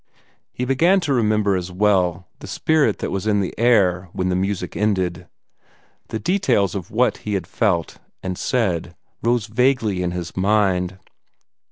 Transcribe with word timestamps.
He 0.51 0.65
began 0.65 0.99
to 1.01 1.13
remember 1.13 1.55
as 1.55 1.71
well 1.71 2.27
the 2.39 2.47
spirit 2.47 2.97
that 2.97 3.11
was 3.11 3.27
in 3.27 3.39
the 3.39 3.53
air 3.59 4.09
when 4.13 4.29
the 4.29 4.35
music 4.35 4.75
ended. 4.75 5.27
The 6.07 6.17
details 6.17 6.73
of 6.73 6.89
what 6.89 7.17
he 7.17 7.35
had 7.35 7.45
felt 7.45 7.99
and 8.23 8.35
said 8.35 8.95
rose 9.21 9.45
vaguely 9.45 10.01
in 10.01 10.09
his 10.09 10.35
mind. 10.35 10.97